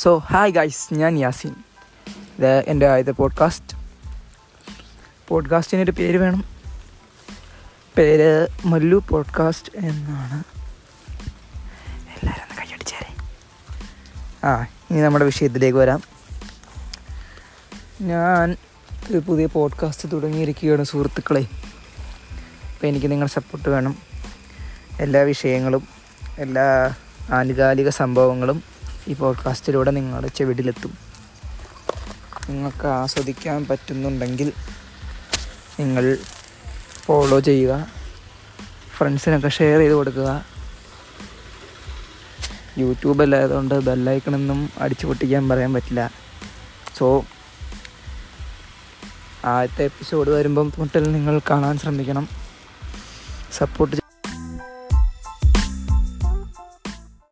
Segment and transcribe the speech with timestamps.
[0.00, 1.54] So hi guys ഞാൻ യാസിൻ.
[2.38, 3.76] ഇത് എന്റെ ആദ്യത്തെ പോഡ്കാസ്റ്റ്
[5.28, 6.44] പോഡ്കാസ്റ്റിനൊരു പേര് വേണം.
[7.98, 10.42] പേര് മല്ലു പോഡ്കാസ്റ്റ് എന്നാണ്.
[11.90, 13.16] എല്ലാവരും ഒന്ന്
[14.46, 16.02] ആ ഇനി നമ്മുടെ വിഷയത്തിലേക്ക് വരാം.
[18.00, 18.56] ഞാൻ
[19.10, 21.46] ഒരു പുതിയ പോഡ്കാസ്റ്റ് തുടങ്ങിയിരിക്കുകയാണ് സുഹൃത്തുക്കളെ.
[22.74, 23.96] അപ്പോൾ എനിക്ക് നിങ്ങളുടെ സപ്പോർട്ട് വേണം.
[25.00, 25.88] എല്ലാ വിഷയങ്ങളും
[26.38, 26.94] എല്ലാ
[27.30, 28.79] ആനുകാലിക സംഭവങ്ങളും
[29.10, 30.98] ഈ പോഡ്കാസ്റ്റിലൂടെ നിങ്ങളുടെ ചെവിടിലെത്തും.
[32.48, 34.52] നിങ്ങൾക്ക് ആസ്വദിക്കാൻ പറ്റുന്നുണ്ടെങ്കിൽ
[35.80, 36.18] നിങ്ങൾ
[37.04, 37.86] ഫോളോ ചെയ്യുക.
[38.96, 40.46] ഫ്രണ്ട്സിനൊക്കെ ഷെയർ ചെയ്ത് കൊടുക്കുക.
[42.78, 46.10] യൂട്യൂബ് അല്ലായതുകൊണ്ട് ബെല്ലൈക്കണൊന്നും അടിച്ചു പൊട്ടിക്കാൻ പറയാൻ പറ്റില്ല.
[46.98, 47.24] സോ
[49.44, 52.28] ആദ്യത്തെ എപ്പിസോഡ് വരുമ്പം മുട്ടൽ നിങ്ങൾ കാണാൻ ശ്രമിക്കണം.
[53.52, 53.99] സപ്പോർട്ട്